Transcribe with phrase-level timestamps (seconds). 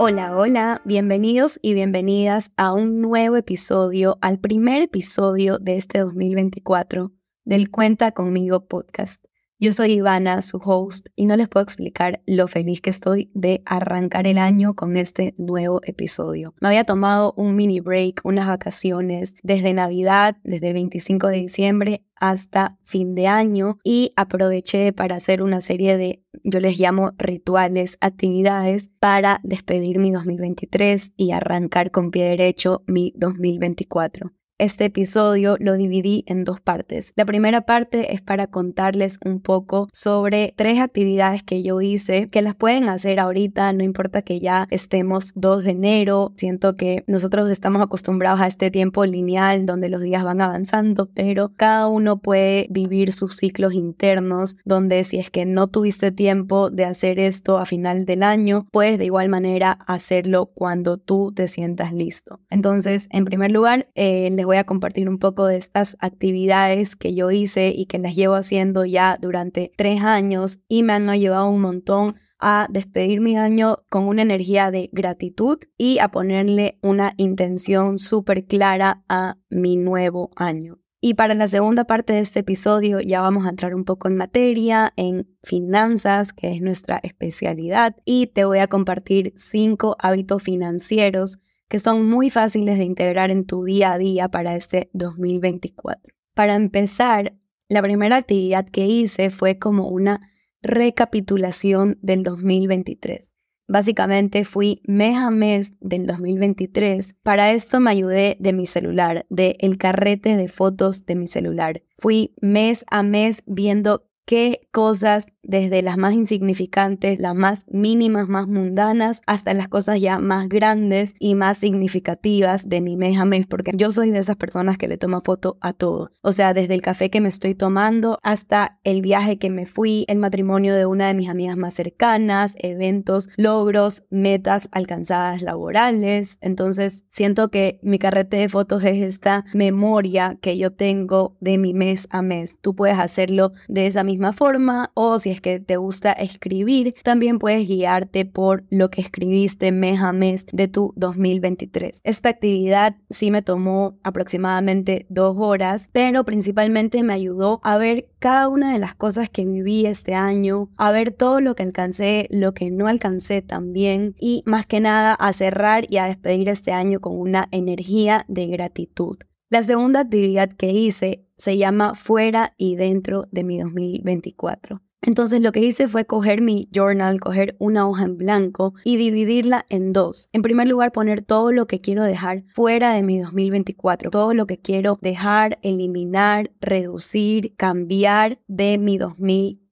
[0.00, 7.10] Hola, hola, bienvenidos y bienvenidas a un nuevo episodio, al primer episodio de este 2024
[7.44, 9.27] del Cuenta conmigo podcast.
[9.60, 13.60] Yo soy Ivana, su host, y no les puedo explicar lo feliz que estoy de
[13.66, 16.54] arrancar el año con este nuevo episodio.
[16.60, 22.04] Me había tomado un mini break, unas vacaciones desde Navidad, desde el 25 de diciembre
[22.14, 27.98] hasta fin de año y aproveché para hacer una serie de, yo les llamo rituales,
[28.00, 35.74] actividades para despedir mi 2023 y arrancar con pie derecho mi 2024 este episodio lo
[35.74, 37.12] dividí en dos partes.
[37.14, 42.42] La primera parte es para contarles un poco sobre tres actividades que yo hice, que
[42.42, 46.32] las pueden hacer ahorita, no importa que ya estemos 2 de enero.
[46.36, 51.52] Siento que nosotros estamos acostumbrados a este tiempo lineal donde los días van avanzando, pero
[51.56, 56.84] cada uno puede vivir sus ciclos internos, donde si es que no tuviste tiempo de
[56.84, 61.92] hacer esto a final del año, puedes de igual manera hacerlo cuando tú te sientas
[61.92, 62.40] listo.
[62.50, 67.14] Entonces, en primer lugar, eh, les voy a compartir un poco de estas actividades que
[67.14, 71.50] yo hice y que las llevo haciendo ya durante tres años y me han ayudado
[71.50, 77.12] un montón a despedir mi año con una energía de gratitud y a ponerle una
[77.18, 80.78] intención súper clara a mi nuevo año.
[80.98, 84.16] Y para la segunda parte de este episodio ya vamos a entrar un poco en
[84.16, 91.38] materia, en finanzas, que es nuestra especialidad, y te voy a compartir cinco hábitos financieros
[91.68, 96.14] que son muy fáciles de integrar en tu día a día para este 2024.
[96.34, 97.34] Para empezar,
[97.68, 100.32] la primera actividad que hice fue como una
[100.62, 103.32] recapitulación del 2023.
[103.70, 107.16] Básicamente fui mes a mes del 2023.
[107.22, 111.82] Para esto me ayudé de mi celular, de el carrete de fotos de mi celular.
[111.98, 118.46] Fui mes a mes viendo qué cosas, desde las más insignificantes, las más mínimas, más
[118.46, 123.46] mundanas, hasta las cosas ya más grandes y más significativas de mi mes a mes,
[123.46, 126.10] porque yo soy de esas personas que le toma foto a todo.
[126.20, 130.04] O sea, desde el café que me estoy tomando hasta el viaje que me fui,
[130.08, 136.36] el matrimonio de una de mis amigas más cercanas, eventos, logros, metas alcanzadas laborales.
[136.42, 141.72] Entonces, siento que mi carrete de fotos es esta memoria que yo tengo de mi
[141.72, 142.58] mes a mes.
[142.60, 147.38] Tú puedes hacerlo de esa misma forma o si es que te gusta escribir, también
[147.38, 152.00] puedes guiarte por lo que escribiste mes a mes de tu 2023.
[152.04, 158.48] Esta actividad sí me tomó aproximadamente dos horas, pero principalmente me ayudó a ver cada
[158.48, 162.52] una de las cosas que viví este año, a ver todo lo que alcancé, lo
[162.54, 167.00] que no alcancé también y más que nada a cerrar y a despedir este año
[167.00, 169.18] con una energía de gratitud.
[169.50, 174.82] La segunda actividad que hice se llama Fuera y Dentro de mi 2024.
[175.00, 179.64] Entonces lo que hice fue coger mi journal, coger una hoja en blanco y dividirla
[179.68, 180.28] en dos.
[180.32, 184.46] En primer lugar, poner todo lo que quiero dejar fuera de mi 2024, todo lo
[184.46, 189.67] que quiero dejar, eliminar, reducir, cambiar de mi 2024.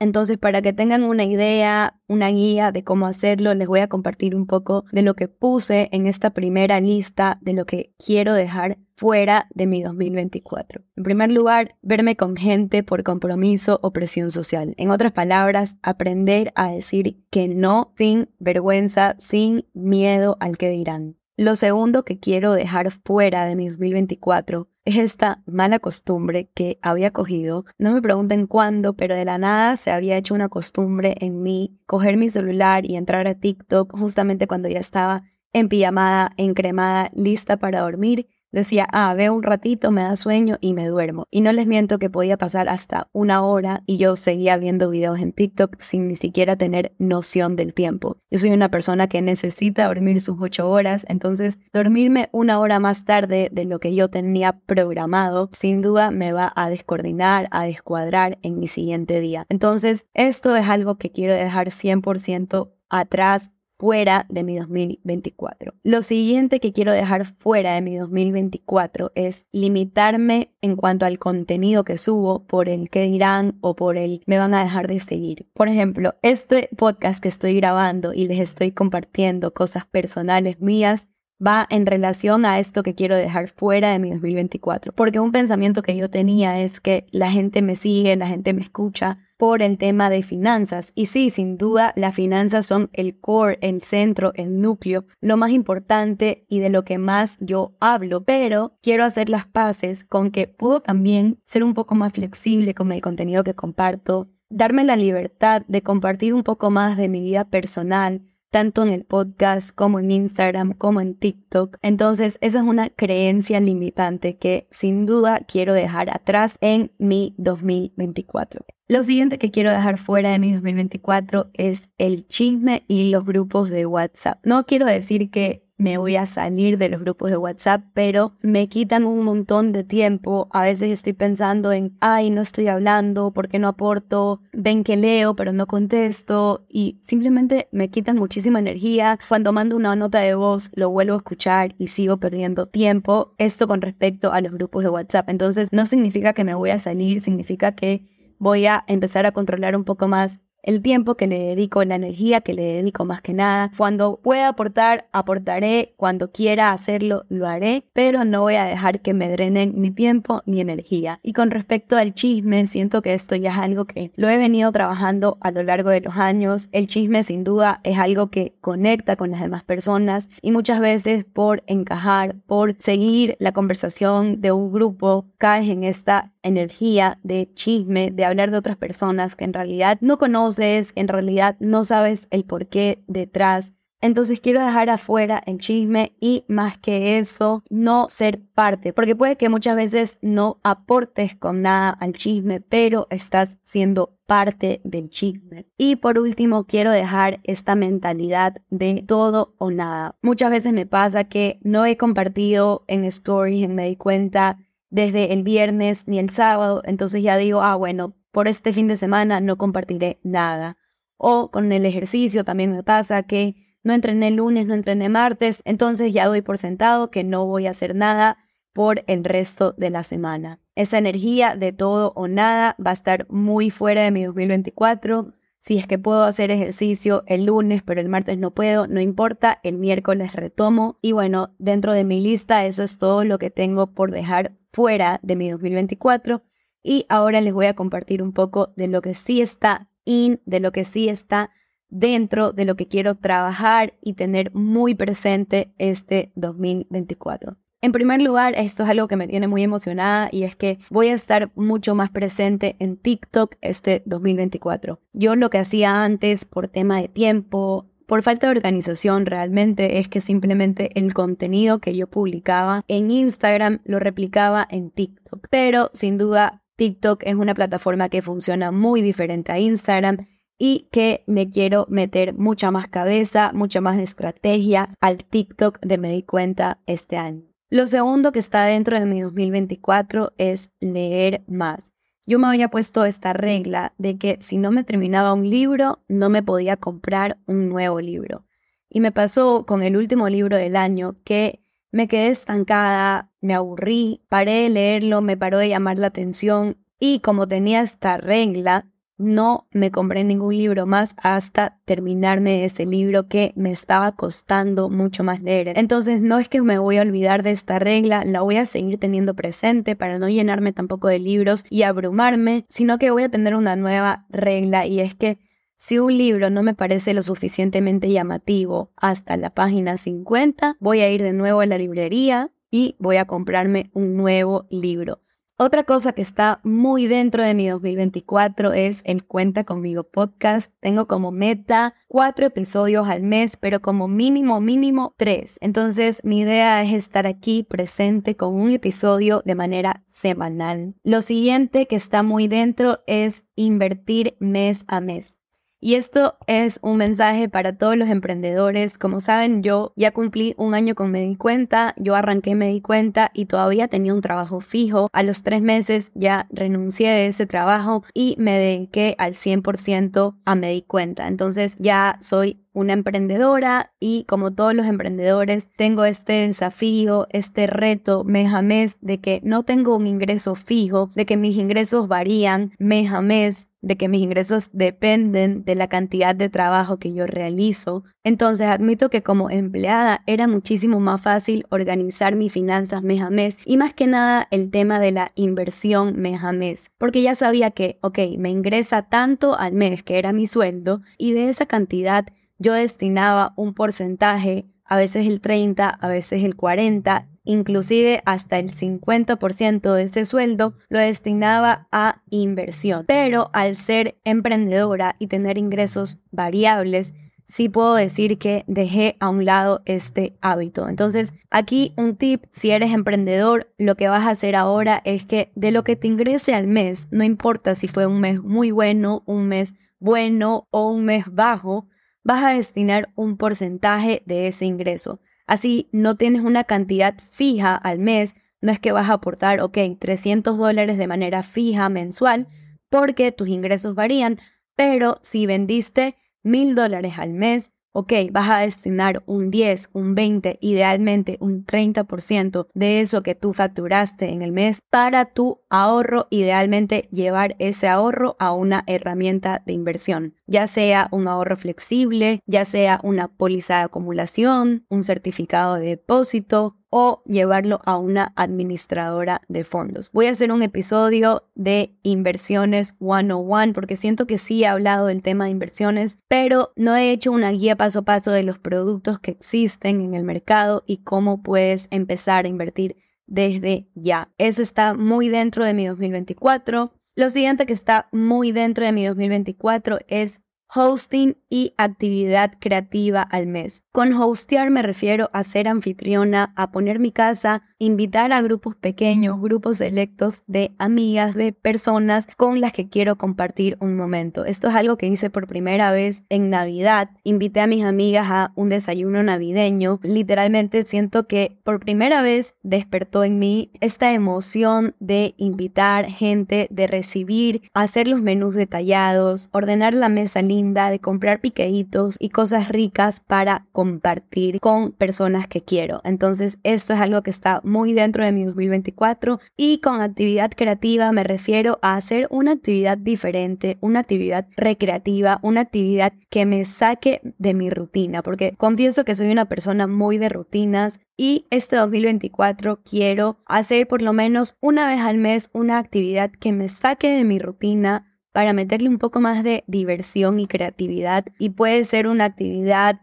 [0.00, 4.36] Entonces, para que tengan una idea, una guía de cómo hacerlo, les voy a compartir
[4.36, 8.78] un poco de lo que puse en esta primera lista de lo que quiero dejar
[8.94, 10.82] fuera de mi 2024.
[10.96, 14.74] En primer lugar, verme con gente por compromiso o presión social.
[14.76, 21.17] En otras palabras, aprender a decir que no sin vergüenza, sin miedo al que dirán.
[21.38, 27.12] Lo segundo que quiero dejar fuera de mi 2024 es esta mala costumbre que había
[27.12, 27.64] cogido.
[27.78, 31.78] No me pregunten cuándo, pero de la nada se había hecho una costumbre en mí
[31.86, 35.22] coger mi celular y entrar a TikTok justamente cuando ya estaba
[35.52, 40.72] en pijamada, encremada, lista para dormir Decía, ah, veo un ratito, me da sueño y
[40.72, 41.26] me duermo.
[41.30, 45.20] Y no les miento que podía pasar hasta una hora y yo seguía viendo videos
[45.20, 48.16] en TikTok sin ni siquiera tener noción del tiempo.
[48.30, 53.04] Yo soy una persona que necesita dormir sus ocho horas, entonces dormirme una hora más
[53.04, 58.38] tarde de lo que yo tenía programado, sin duda me va a descoordinar, a descuadrar
[58.42, 59.44] en mi siguiente día.
[59.48, 65.74] Entonces, esto es algo que quiero dejar 100% atrás fuera de mi 2024.
[65.82, 71.84] Lo siguiente que quiero dejar fuera de mi 2024 es limitarme en cuanto al contenido
[71.84, 75.48] que subo por el que dirán o por el me van a dejar de seguir.
[75.54, 81.08] Por ejemplo, este podcast que estoy grabando y les estoy compartiendo cosas personales mías
[81.44, 84.92] va en relación a esto que quiero dejar fuera de mi 2024.
[84.92, 88.62] Porque un pensamiento que yo tenía es que la gente me sigue, la gente me
[88.62, 90.92] escucha por el tema de finanzas.
[90.94, 95.52] Y sí, sin duda, las finanzas son el core, el centro, el núcleo, lo más
[95.52, 98.24] importante y de lo que más yo hablo.
[98.24, 102.90] Pero quiero hacer las paces con que puedo también ser un poco más flexible con
[102.90, 107.44] el contenido que comparto, darme la libertad de compartir un poco más de mi vida
[107.44, 111.76] personal, tanto en el podcast como en Instagram, como en TikTok.
[111.82, 118.64] Entonces, esa es una creencia limitante que sin duda quiero dejar atrás en mi 2024.
[118.88, 123.68] Lo siguiente que quiero dejar fuera de mi 2024 es el chisme y los grupos
[123.68, 124.38] de WhatsApp.
[124.44, 128.68] No quiero decir que me voy a salir de los grupos de WhatsApp, pero me
[128.68, 130.48] quitan un montón de tiempo.
[130.50, 134.42] A veces estoy pensando en, ay, no estoy hablando, ¿por qué no aporto?
[134.52, 139.18] Ven que leo, pero no contesto y simplemente me quitan muchísima energía.
[139.28, 143.34] Cuando mando una nota de voz, lo vuelvo a escuchar y sigo perdiendo tiempo.
[143.38, 145.30] Esto con respecto a los grupos de WhatsApp.
[145.30, 148.04] Entonces, no significa que me voy a salir, significa que
[148.38, 152.42] voy a empezar a controlar un poco más el tiempo que le dedico, la energía
[152.42, 153.70] que le dedico más que nada.
[153.74, 155.94] Cuando pueda aportar, aportaré.
[155.96, 157.84] Cuando quiera hacerlo, lo haré.
[157.94, 161.20] Pero no voy a dejar que me drenen mi tiempo ni energía.
[161.22, 164.70] Y con respecto al chisme, siento que esto ya es algo que lo he venido
[164.70, 166.68] trabajando a lo largo de los años.
[166.72, 171.24] El chisme sin duda es algo que conecta con las demás personas y muchas veces
[171.24, 178.10] por encajar, por seguir la conversación de un grupo, caes en esta energía de chisme,
[178.10, 182.44] de hablar de otras personas que en realidad no conoces, en realidad no sabes el
[182.44, 183.72] porqué detrás.
[184.00, 189.36] Entonces quiero dejar afuera el chisme y más que eso, no ser parte, porque puede
[189.36, 195.66] que muchas veces no aportes con nada al chisme, pero estás siendo parte del chisme.
[195.76, 200.14] Y por último, quiero dejar esta mentalidad de todo o nada.
[200.22, 204.58] Muchas veces me pasa que no he compartido en stories, me di cuenta
[204.90, 208.96] desde el viernes ni el sábado, entonces ya digo, ah, bueno, por este fin de
[208.96, 210.76] semana no compartiré nada.
[211.16, 216.12] O con el ejercicio también me pasa que no entrené lunes, no entrené martes, entonces
[216.12, 218.38] ya doy por sentado que no voy a hacer nada
[218.72, 220.60] por el resto de la semana.
[220.74, 225.32] Esa energía de todo o nada va a estar muy fuera de mi 2024.
[225.58, 229.58] Si es que puedo hacer ejercicio el lunes, pero el martes no puedo, no importa,
[229.64, 230.98] el miércoles retomo.
[231.02, 235.20] Y bueno, dentro de mi lista eso es todo lo que tengo por dejar fuera
[235.22, 236.42] de mi 2024
[236.82, 240.60] y ahora les voy a compartir un poco de lo que sí está in, de
[240.60, 241.50] lo que sí está
[241.88, 247.56] dentro de lo que quiero trabajar y tener muy presente este 2024.
[247.80, 251.08] En primer lugar, esto es algo que me tiene muy emocionada y es que voy
[251.08, 255.00] a estar mucho más presente en TikTok este 2024.
[255.12, 260.08] Yo lo que hacía antes por tema de tiempo, por falta de organización realmente es
[260.08, 265.46] que simplemente el contenido que yo publicaba en Instagram lo replicaba en TikTok.
[265.50, 270.26] Pero sin duda TikTok es una plataforma que funciona muy diferente a Instagram
[270.58, 276.10] y que le quiero meter mucha más cabeza, mucha más estrategia al TikTok de me
[276.10, 277.42] di cuenta este año.
[277.68, 281.92] Lo segundo que está dentro de mi 2024 es leer más
[282.28, 286.28] yo me había puesto esta regla de que si no me terminaba un libro, no
[286.28, 288.44] me podía comprar un nuevo libro.
[288.90, 294.20] Y me pasó con el último libro del año que me quedé estancada, me aburrí,
[294.28, 298.86] paré de leerlo, me paró de llamar la atención y como tenía esta regla,
[299.18, 305.24] no me compré ningún libro más hasta terminarme ese libro que me estaba costando mucho
[305.24, 305.72] más leer.
[305.76, 308.98] Entonces no es que me voy a olvidar de esta regla, la voy a seguir
[308.98, 313.54] teniendo presente para no llenarme tampoco de libros y abrumarme, sino que voy a tener
[313.54, 315.38] una nueva regla y es que
[315.76, 321.10] si un libro no me parece lo suficientemente llamativo hasta la página 50, voy a
[321.10, 325.20] ir de nuevo a la librería y voy a comprarme un nuevo libro.
[325.60, 330.72] Otra cosa que está muy dentro de mi 2024 es el Cuenta conmigo podcast.
[330.78, 335.56] Tengo como meta cuatro episodios al mes, pero como mínimo, mínimo tres.
[335.60, 340.94] Entonces mi idea es estar aquí presente con un episodio de manera semanal.
[341.02, 345.37] Lo siguiente que está muy dentro es invertir mes a mes.
[345.80, 348.98] Y esto es un mensaje para todos los emprendedores.
[348.98, 353.30] Como saben, yo ya cumplí un año con Me Di Cuenta, yo arranqué Me Cuenta
[353.32, 355.08] y todavía tenía un trabajo fijo.
[355.12, 360.54] A los tres meses ya renuncié de ese trabajo y me dediqué al 100% a
[360.56, 361.28] Me Cuenta.
[361.28, 368.24] Entonces ya soy una emprendedora y como todos los emprendedores tengo este desafío, este reto
[368.24, 372.72] mes a mes de que no tengo un ingreso fijo, de que mis ingresos varían
[372.78, 377.26] mes a mes, de que mis ingresos dependen de la cantidad de trabajo que yo
[377.26, 378.04] realizo.
[378.24, 383.58] Entonces admito que como empleada era muchísimo más fácil organizar mis finanzas mes a mes
[383.64, 387.70] y más que nada el tema de la inversión mes a mes, porque ya sabía
[387.70, 392.26] que, ok, me ingresa tanto al mes que era mi sueldo y de esa cantidad
[392.58, 398.70] yo destinaba un porcentaje, a veces el 30, a veces el 40, inclusive hasta el
[398.70, 403.06] 50% de ese sueldo lo destinaba a inversión.
[403.08, 407.14] Pero al ser emprendedora y tener ingresos variables,
[407.46, 410.90] sí puedo decir que dejé a un lado este hábito.
[410.90, 415.50] Entonces, aquí un tip, si eres emprendedor, lo que vas a hacer ahora es que
[415.54, 419.22] de lo que te ingrese al mes, no importa si fue un mes muy bueno,
[419.24, 421.88] un mes bueno o un mes bajo,
[422.22, 425.18] vas a destinar un porcentaje de ese ingreso.
[425.48, 429.78] Así no tienes una cantidad fija al mes, no es que vas a aportar, ok,
[429.98, 432.48] 300 dólares de manera fija mensual,
[432.90, 434.38] porque tus ingresos varían,
[434.76, 440.58] pero si vendiste mil dólares al mes, ok, vas a destinar un 10, un 20,
[440.60, 447.08] idealmente un 30% de eso que tú facturaste en el mes para tu ahorro, idealmente
[447.10, 453.00] llevar ese ahorro a una herramienta de inversión, ya sea un ahorro flexible, ya sea
[453.02, 460.10] una póliza de acumulación, un certificado de depósito, o llevarlo a una administradora de fondos.
[460.12, 465.22] Voy a hacer un episodio de inversiones 101 porque siento que sí he hablado del
[465.22, 469.18] tema de inversiones, pero no he hecho una guía paso a paso de los productos
[469.18, 474.30] que existen en el mercado y cómo puedes empezar a invertir desde ya.
[474.38, 476.92] Eso está muy dentro de mi 2024.
[477.14, 480.40] Lo siguiente que está muy dentro de mi 2024 es
[480.74, 483.82] hosting y actividad creativa al mes.
[483.98, 489.40] Con hostear me refiero a ser anfitriona, a poner mi casa, invitar a grupos pequeños,
[489.40, 494.44] grupos selectos de amigas, de personas con las que quiero compartir un momento.
[494.44, 497.10] Esto es algo que hice por primera vez en Navidad.
[497.24, 499.98] Invité a mis amigas a un desayuno navideño.
[500.04, 506.86] Literalmente siento que por primera vez despertó en mí esta emoción de invitar gente, de
[506.86, 513.18] recibir, hacer los menús detallados, ordenar la mesa linda, de comprar piqueditos y cosas ricas
[513.18, 516.00] para comer compartir con personas que quiero.
[516.04, 521.10] Entonces, esto es algo que está muy dentro de mi 2024 y con actividad creativa
[521.12, 527.20] me refiero a hacer una actividad diferente, una actividad recreativa, una actividad que me saque
[527.38, 532.80] de mi rutina, porque confieso que soy una persona muy de rutinas y este 2024
[532.84, 537.24] quiero hacer por lo menos una vez al mes una actividad que me saque de
[537.24, 542.26] mi rutina para meterle un poco más de diversión y creatividad y puede ser una
[542.26, 543.00] actividad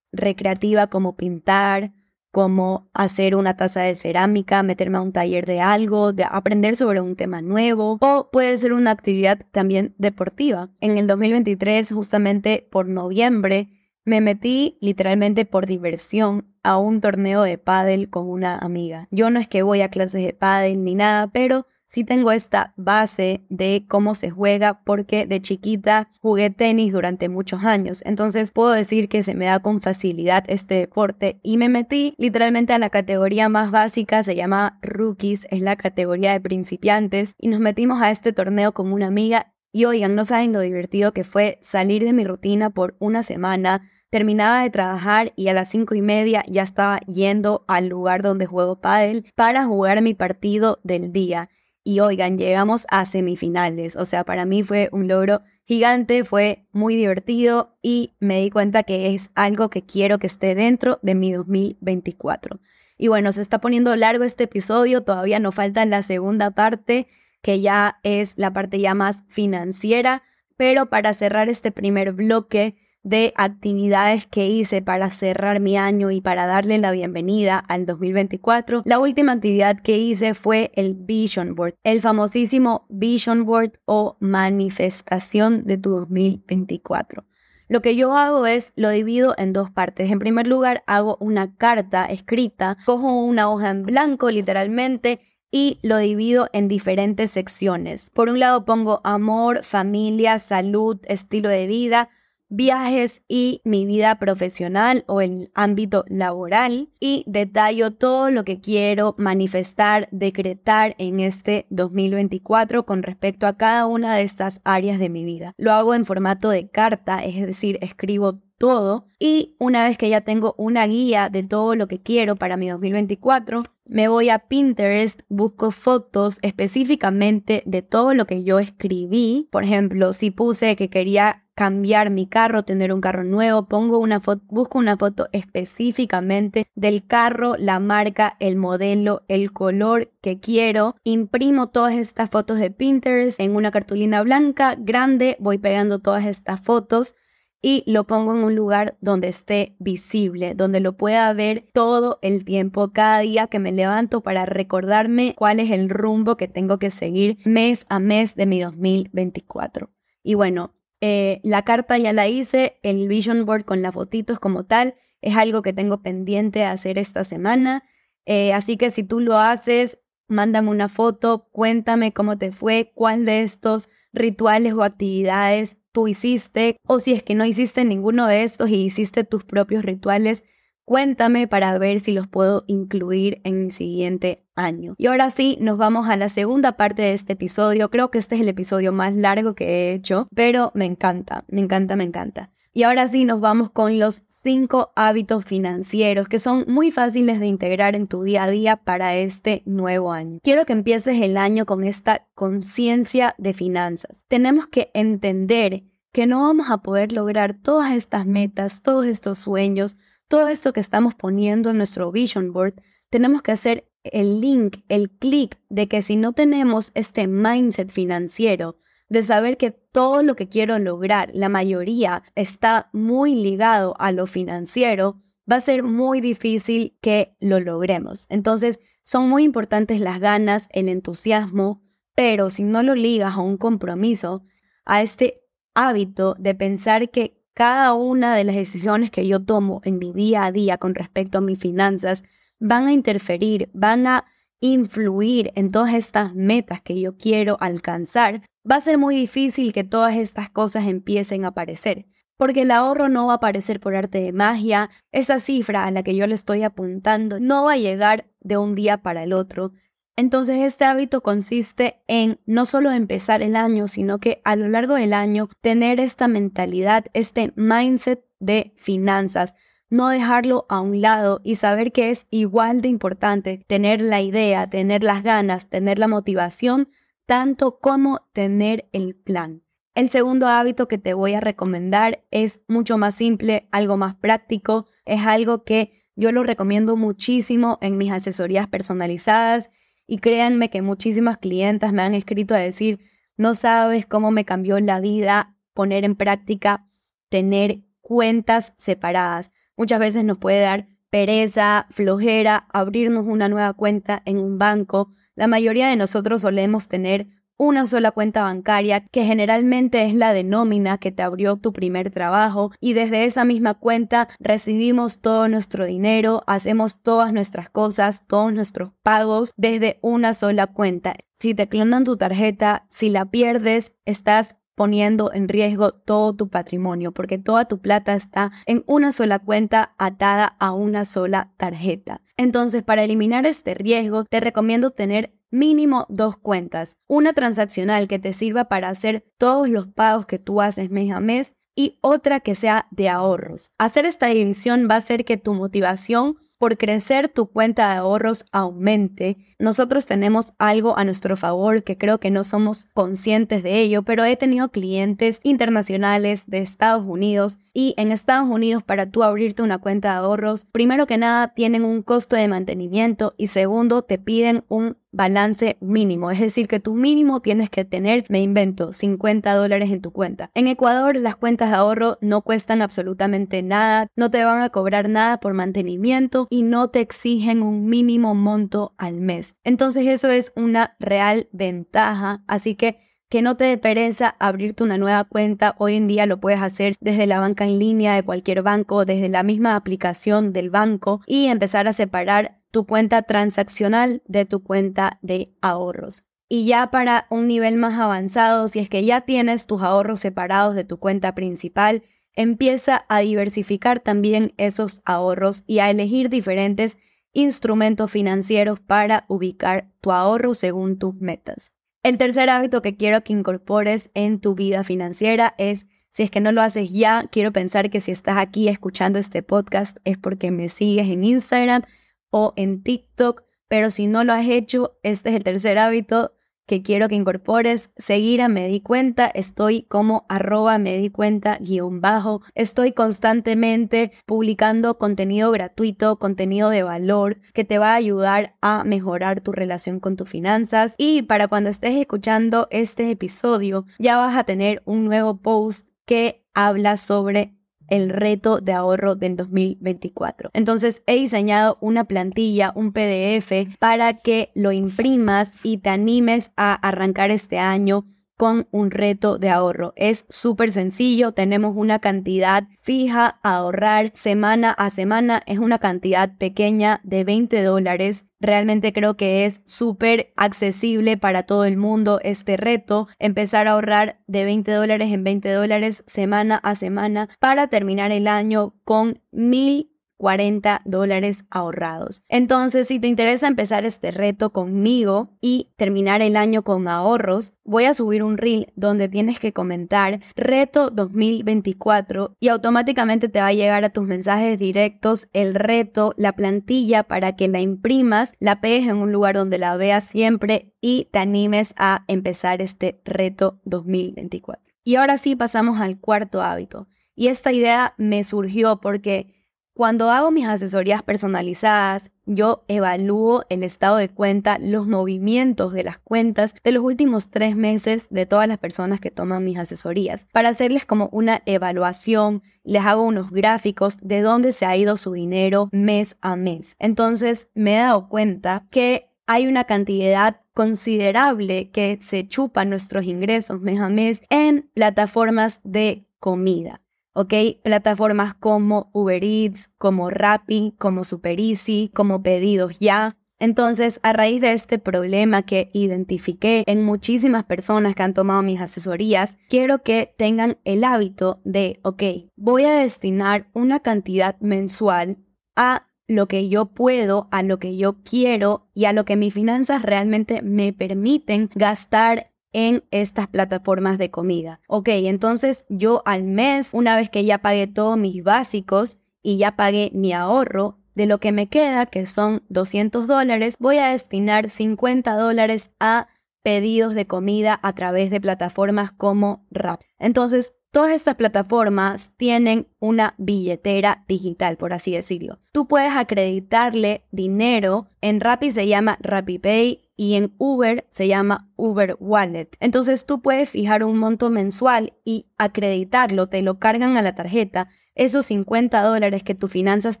[0.12, 1.92] recreativa como pintar,
[2.30, 7.00] como hacer una taza de cerámica, meterme a un taller de algo, de aprender sobre
[7.00, 10.70] un tema nuevo o puede ser una actividad también deportiva.
[10.80, 13.68] En el 2023, justamente por noviembre,
[14.04, 19.08] me metí literalmente por diversión a un torneo de pádel con una amiga.
[19.10, 22.72] Yo no es que voy a clases de pádel ni nada, pero sí tengo esta
[22.76, 28.02] base de cómo se juega porque de chiquita jugué tenis durante muchos años.
[28.06, 32.72] Entonces puedo decir que se me da con facilidad este deporte y me metí literalmente
[32.72, 37.60] a la categoría más básica, se llama rookies, es la categoría de principiantes y nos
[37.60, 41.58] metimos a este torneo con una amiga y oigan, no saben lo divertido que fue
[41.60, 43.82] salir de mi rutina por una semana.
[44.10, 48.46] Terminaba de trabajar y a las cinco y media ya estaba yendo al lugar donde
[48.46, 51.48] juego pádel para jugar mi partido del día.
[51.90, 53.96] Y oigan, llegamos a semifinales.
[53.96, 58.84] O sea, para mí fue un logro gigante, fue muy divertido y me di cuenta
[58.84, 62.60] que es algo que quiero que esté dentro de mi 2024.
[62.96, 67.08] Y bueno, se está poniendo largo este episodio, todavía nos falta la segunda parte,
[67.42, 70.22] que ya es la parte ya más financiera,
[70.56, 76.20] pero para cerrar este primer bloque, de actividades que hice para cerrar mi año y
[76.20, 81.74] para darle la bienvenida al 2024, la última actividad que hice fue el Vision Board,
[81.82, 87.24] el famosísimo Vision Board o manifestación de tu 2024.
[87.68, 90.10] Lo que yo hago es lo divido en dos partes.
[90.10, 95.20] En primer lugar, hago una carta escrita, cojo una hoja en blanco literalmente
[95.52, 98.10] y lo divido en diferentes secciones.
[98.10, 102.08] Por un lado pongo amor, familia, salud, estilo de vida
[102.50, 109.14] viajes y mi vida profesional o el ámbito laboral y detallo todo lo que quiero
[109.16, 115.24] manifestar, decretar en este 2024 con respecto a cada una de estas áreas de mi
[115.24, 115.54] vida.
[115.56, 120.20] Lo hago en formato de carta, es decir, escribo todo y una vez que ya
[120.20, 125.22] tengo una guía de todo lo que quiero para mi 2024, me voy a Pinterest,
[125.28, 129.48] busco fotos específicamente de todo lo que yo escribí.
[129.50, 134.18] Por ejemplo, si puse que quería cambiar mi carro, tener un carro nuevo, pongo una
[134.20, 140.96] foto, busco una foto específicamente del carro, la marca, el modelo, el color que quiero,
[141.04, 146.62] imprimo todas estas fotos de Pinterest en una cartulina blanca grande, voy pegando todas estas
[146.62, 147.14] fotos
[147.60, 152.46] y lo pongo en un lugar donde esté visible, donde lo pueda ver todo el
[152.46, 156.90] tiempo, cada día que me levanto para recordarme cuál es el rumbo que tengo que
[156.90, 159.90] seguir mes a mes de mi 2024.
[160.22, 164.64] Y bueno, Eh, la carta ya la hice, el vision board con las fotitos como
[164.64, 167.84] tal, es algo que tengo pendiente de hacer esta semana.
[168.26, 173.24] Eh, así que si tú lo haces, mándame una foto, cuéntame cómo te fue, cuál
[173.24, 178.44] de estos rituales o actividades tú hiciste, o si es que no hiciste ninguno de
[178.44, 180.44] estos y hiciste tus propios rituales,
[180.84, 184.94] cuéntame para ver si los puedo incluir en mi siguiente año.
[184.98, 187.90] Y ahora sí, nos vamos a la segunda parte de este episodio.
[187.90, 191.60] Creo que este es el episodio más largo que he hecho, pero me encanta, me
[191.60, 192.50] encanta, me encanta.
[192.72, 197.46] Y ahora sí, nos vamos con los cinco hábitos financieros que son muy fáciles de
[197.46, 200.38] integrar en tu día a día para este nuevo año.
[200.42, 204.24] Quiero que empieces el año con esta conciencia de finanzas.
[204.28, 209.96] Tenemos que entender que no vamos a poder lograr todas estas metas, todos estos sueños,
[210.30, 212.74] todo esto que estamos poniendo en nuestro vision board.
[213.10, 218.78] Tenemos que hacer el link, el clic de que si no tenemos este mindset financiero,
[219.08, 224.28] de saber que todo lo que quiero lograr, la mayoría, está muy ligado a lo
[224.28, 225.20] financiero,
[225.50, 228.26] va a ser muy difícil que lo logremos.
[228.28, 231.82] Entonces, son muy importantes las ganas, el entusiasmo,
[232.14, 234.44] pero si no lo ligas a un compromiso,
[234.84, 235.42] a este
[235.74, 240.46] hábito de pensar que cada una de las decisiones que yo tomo en mi día
[240.46, 242.24] a día con respecto a mis finanzas
[242.58, 244.24] van a interferir, van a
[244.60, 249.84] influir en todas estas metas que yo quiero alcanzar, va a ser muy difícil que
[249.84, 252.06] todas estas cosas empiecen a aparecer,
[252.38, 256.02] porque el ahorro no va a aparecer por arte de magia, esa cifra a la
[256.02, 259.72] que yo le estoy apuntando no va a llegar de un día para el otro.
[260.16, 264.94] Entonces este hábito consiste en no solo empezar el año, sino que a lo largo
[264.94, 269.54] del año tener esta mentalidad, este mindset de finanzas,
[269.88, 274.68] no dejarlo a un lado y saber que es igual de importante tener la idea,
[274.68, 276.90] tener las ganas, tener la motivación
[277.26, 279.62] tanto como tener el plan.
[279.94, 284.86] El segundo hábito que te voy a recomendar es mucho más simple, algo más práctico,
[285.04, 289.70] es algo que yo lo recomiendo muchísimo en mis asesorías personalizadas
[290.10, 292.98] y créanme que muchísimas clientas me han escrito a decir,
[293.36, 296.88] no sabes cómo me cambió la vida poner en práctica
[297.28, 299.52] tener cuentas separadas.
[299.76, 305.46] Muchas veces nos puede dar pereza, flojera, abrirnos una nueva cuenta en un banco la
[305.46, 307.28] mayoría de nosotros solemos tener
[307.60, 312.10] una sola cuenta bancaria, que generalmente es la de nómina que te abrió tu primer
[312.10, 318.50] trabajo, y desde esa misma cuenta recibimos todo nuestro dinero, hacemos todas nuestras cosas, todos
[318.54, 321.16] nuestros pagos desde una sola cuenta.
[321.38, 327.12] Si te clonan tu tarjeta, si la pierdes, estás poniendo en riesgo todo tu patrimonio,
[327.12, 332.22] porque toda tu plata está en una sola cuenta atada a una sola tarjeta.
[332.38, 338.32] Entonces, para eliminar este riesgo, te recomiendo tener mínimo dos cuentas, una transaccional que te
[338.32, 342.54] sirva para hacer todos los pagos que tú haces mes a mes y otra que
[342.54, 343.70] sea de ahorros.
[343.78, 348.44] Hacer esta división va a hacer que tu motivación por crecer tu cuenta de ahorros
[348.52, 349.38] aumente.
[349.58, 354.26] Nosotros tenemos algo a nuestro favor que creo que no somos conscientes de ello, pero
[354.26, 359.78] he tenido clientes internacionales de Estados Unidos y en Estados Unidos para tú abrirte una
[359.78, 364.62] cuenta de ahorros, primero que nada tienen un costo de mantenimiento y segundo te piden
[364.68, 369.90] un balance mínimo, es decir, que tu mínimo tienes que tener, me invento, 50 dólares
[369.90, 370.50] en tu cuenta.
[370.54, 375.08] En Ecuador las cuentas de ahorro no cuestan absolutamente nada, no te van a cobrar
[375.08, 379.54] nada por mantenimiento y no te exigen un mínimo monto al mes.
[379.64, 382.98] Entonces eso es una real ventaja, así que
[383.30, 385.76] que no te dé pereza abrirte una nueva cuenta.
[385.78, 389.28] Hoy en día lo puedes hacer desde la banca en línea de cualquier banco, desde
[389.28, 395.18] la misma aplicación del banco y empezar a separar tu cuenta transaccional de tu cuenta
[395.22, 396.24] de ahorros.
[396.48, 400.74] Y ya para un nivel más avanzado, si es que ya tienes tus ahorros separados
[400.74, 402.02] de tu cuenta principal,
[402.34, 406.98] empieza a diversificar también esos ahorros y a elegir diferentes
[407.32, 411.72] instrumentos financieros para ubicar tu ahorro según tus metas.
[412.02, 416.40] El tercer hábito que quiero que incorpores en tu vida financiera es, si es que
[416.40, 420.50] no lo haces ya, quiero pensar que si estás aquí escuchando este podcast es porque
[420.50, 421.82] me sigues en Instagram
[422.30, 426.32] o en TikTok, pero si no lo has hecho, este es el tercer hábito
[426.70, 431.58] que quiero que incorpores, seguir a Me Di Cuenta, estoy como arroba Me Di Cuenta
[431.60, 438.54] guion bajo, estoy constantemente publicando contenido gratuito, contenido de valor que te va a ayudar
[438.60, 440.94] a mejorar tu relación con tus finanzas.
[440.96, 446.46] Y para cuando estés escuchando este episodio ya vas a tener un nuevo post que
[446.54, 447.59] habla sobre
[447.90, 450.50] el reto de ahorro del 2024.
[450.54, 456.74] Entonces he diseñado una plantilla, un PDF, para que lo imprimas y te animes a
[456.74, 458.06] arrancar este año
[458.40, 459.92] con un reto de ahorro.
[459.96, 466.38] Es súper sencillo, tenemos una cantidad fija a ahorrar semana a semana, es una cantidad
[466.38, 468.24] pequeña de 20 dólares.
[468.40, 474.20] Realmente creo que es súper accesible para todo el mundo este reto, empezar a ahorrar
[474.26, 479.90] de 20 dólares en 20 dólares semana a semana para terminar el año con mil
[480.20, 482.22] 40 dólares ahorrados.
[482.28, 487.86] Entonces, si te interesa empezar este reto conmigo y terminar el año con ahorros, voy
[487.86, 493.54] a subir un reel donde tienes que comentar reto 2024 y automáticamente te va a
[493.54, 498.88] llegar a tus mensajes directos el reto, la plantilla para que la imprimas, la pegues
[498.88, 504.62] en un lugar donde la veas siempre y te animes a empezar este reto 2024.
[504.84, 506.88] Y ahora sí pasamos al cuarto hábito.
[507.14, 509.39] Y esta idea me surgió porque
[509.74, 515.98] cuando hago mis asesorías personalizadas, yo evalúo el estado de cuenta, los movimientos de las
[515.98, 520.50] cuentas de los últimos tres meses de todas las personas que toman mis asesorías, para
[520.50, 525.68] hacerles como una evaluación, les hago unos gráficos de dónde se ha ido su dinero
[525.72, 526.76] mes a mes.
[526.78, 533.60] Entonces me he dado cuenta que hay una cantidad considerable que se chupa nuestros ingresos
[533.60, 536.80] mes a mes en plataformas de comida.
[537.14, 537.34] ¿Ok?
[537.62, 543.16] Plataformas como Uber Eats, como Rappi, como Super Easy, como Pedidos Ya.
[543.38, 548.60] Entonces, a raíz de este problema que identifiqué en muchísimas personas que han tomado mis
[548.60, 552.02] asesorías, quiero que tengan el hábito de, ok,
[552.36, 555.16] voy a destinar una cantidad mensual
[555.56, 559.32] a lo que yo puedo, a lo que yo quiero y a lo que mis
[559.32, 564.60] finanzas realmente me permiten gastar en estas plataformas de comida.
[564.68, 569.56] Ok, entonces yo al mes, una vez que ya pagué todos mis básicos y ya
[569.56, 574.50] pagué mi ahorro, de lo que me queda, que son 200 dólares, voy a destinar
[574.50, 576.08] 50 dólares a
[576.42, 579.80] pedidos de comida a través de plataformas como Rap.
[579.98, 585.38] Entonces, todas estas plataformas tienen una billetera digital, por así decirlo.
[585.52, 591.94] Tú puedes acreditarle dinero, en Rappi se llama RappiPay y en Uber se llama Uber
[592.00, 592.48] Wallet.
[592.58, 597.68] Entonces tú puedes fijar un monto mensual y acreditarlo, te lo cargan a la tarjeta,
[597.94, 600.00] esos 50 dólares que tus finanzas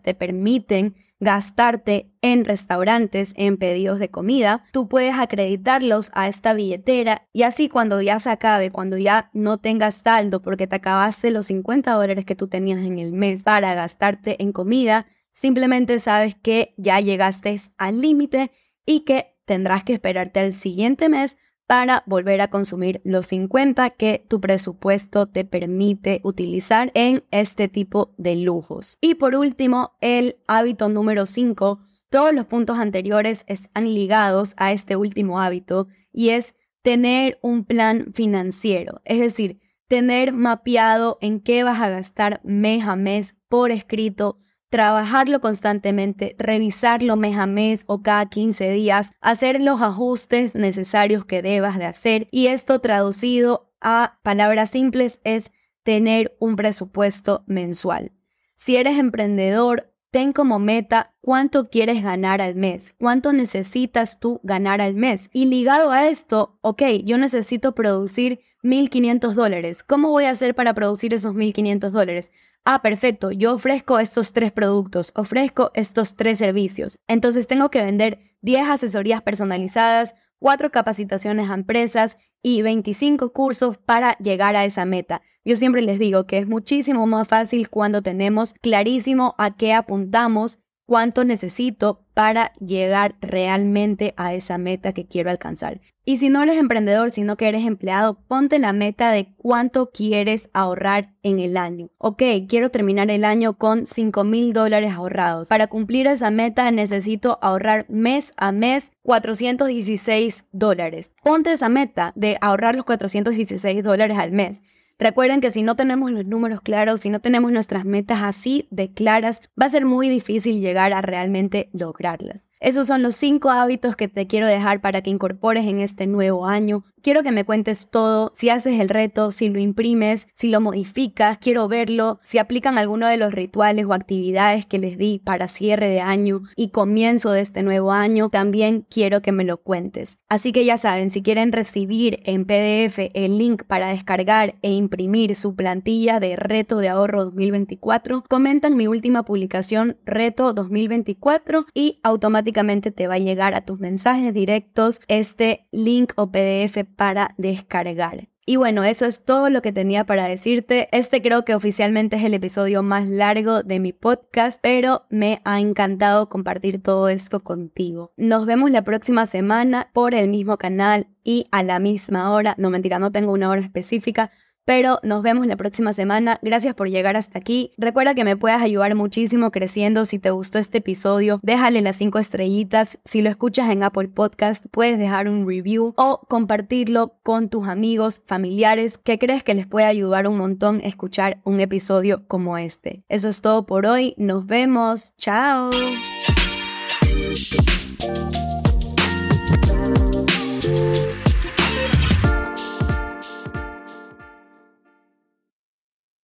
[0.00, 7.28] te permiten gastarte en restaurantes, en pedidos de comida, tú puedes acreditarlos a esta billetera
[7.34, 11.48] y así cuando ya se acabe, cuando ya no tengas saldo porque te acabaste los
[11.48, 16.72] 50 dólares que tú tenías en el mes para gastarte en comida, simplemente sabes que
[16.78, 18.50] ya llegaste al límite
[18.86, 21.36] y que tendrás que esperarte al siguiente mes
[21.66, 28.14] para volver a consumir los 50 que tu presupuesto te permite utilizar en este tipo
[28.16, 28.96] de lujos.
[29.00, 31.80] Y por último, el hábito número 5.
[32.10, 38.12] Todos los puntos anteriores están ligados a este último hábito y es tener un plan
[38.14, 39.58] financiero, es decir,
[39.88, 44.38] tener mapeado en qué vas a gastar mes a mes por escrito
[44.70, 51.42] trabajarlo constantemente, revisarlo mes a mes o cada 15 días, hacer los ajustes necesarios que
[51.42, 55.50] debas de hacer y esto traducido a palabras simples es
[55.82, 58.12] tener un presupuesto mensual.
[58.54, 64.80] Si eres emprendedor, ten como meta cuánto quieres ganar al mes, cuánto necesitas tú ganar
[64.80, 65.30] al mes.
[65.32, 69.82] Y ligado a esto, ok, yo necesito producir 1.500 dólares.
[69.82, 72.30] ¿Cómo voy a hacer para producir esos 1.500 dólares?
[72.64, 76.98] Ah, perfecto, yo ofrezco estos tres productos, ofrezco estos tres servicios.
[77.08, 84.16] Entonces tengo que vender 10 asesorías personalizadas, 4 capacitaciones a empresas y 25 cursos para
[84.18, 85.20] llegar a esa meta.
[85.44, 90.58] Yo siempre les digo que es muchísimo más fácil cuando tenemos clarísimo a qué apuntamos
[90.90, 95.80] cuánto necesito para llegar realmente a esa meta que quiero alcanzar.
[96.04, 100.50] Y si no eres emprendedor, sino que eres empleado, ponte la meta de cuánto quieres
[100.52, 101.90] ahorrar en el año.
[101.98, 105.46] Ok, quiero terminar el año con 5 mil dólares ahorrados.
[105.46, 111.12] Para cumplir esa meta necesito ahorrar mes a mes 416 dólares.
[111.22, 114.60] Ponte esa meta de ahorrar los 416 dólares al mes.
[115.00, 118.92] Recuerden que si no tenemos los números claros, si no tenemos nuestras metas así de
[118.92, 122.46] claras, va a ser muy difícil llegar a realmente lograrlas.
[122.60, 126.46] Esos son los cinco hábitos que te quiero dejar para que incorpores en este nuevo
[126.46, 126.84] año.
[127.02, 131.38] Quiero que me cuentes todo, si haces el reto, si lo imprimes, si lo modificas,
[131.38, 135.88] quiero verlo, si aplican alguno de los rituales o actividades que les di para cierre
[135.88, 140.18] de año y comienzo de este nuevo año, también quiero que me lo cuentes.
[140.28, 145.36] Así que ya saben, si quieren recibir en PDF el link para descargar e imprimir
[145.36, 152.90] su plantilla de reto de ahorro 2024, comentan mi última publicación reto 2024 y automáticamente
[152.90, 158.28] te va a llegar a tus mensajes directos este link o PDF para descargar.
[158.46, 160.88] Y bueno, eso es todo lo que tenía para decirte.
[160.90, 165.60] Este creo que oficialmente es el episodio más largo de mi podcast, pero me ha
[165.60, 168.12] encantado compartir todo esto contigo.
[168.16, 172.56] Nos vemos la próxima semana por el mismo canal y a la misma hora.
[172.58, 174.32] No mentira, no tengo una hora específica
[174.64, 176.38] pero nos vemos la próxima semana.
[176.42, 177.72] Gracias por llegar hasta aquí.
[177.76, 180.04] Recuerda que me puedes ayudar muchísimo creciendo.
[180.04, 182.98] Si te gustó este episodio, déjale las cinco estrellitas.
[183.04, 188.22] Si lo escuchas en Apple Podcast, puedes dejar un review o compartirlo con tus amigos,
[188.26, 193.02] familiares que crees que les puede ayudar un montón escuchar un episodio como este.
[193.08, 194.14] Eso es todo por hoy.
[194.16, 195.14] Nos vemos.
[195.16, 195.70] Chao.